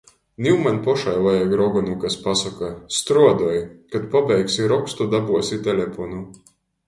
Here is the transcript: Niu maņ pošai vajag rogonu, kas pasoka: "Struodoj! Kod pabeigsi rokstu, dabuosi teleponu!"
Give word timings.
Niu 0.43 0.53
maņ 0.67 0.77
pošai 0.85 1.11
vajag 1.25 1.51
rogonu, 1.59 1.97
kas 2.05 2.15
pasoka: 2.23 2.69
"Struodoj! 2.99 3.59
Kod 3.95 4.09
pabeigsi 4.15 4.67
rokstu, 4.73 5.07
dabuosi 5.15 5.63
teleponu!" 5.69 6.25